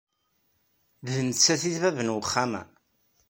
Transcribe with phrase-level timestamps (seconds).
[1.05, 2.61] D nettat i d bab n wexxam-a?